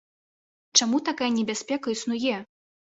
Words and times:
Чаму 0.81 1.03
такая 1.11 1.29
небяспека 1.37 1.87
існуе? 1.97 2.45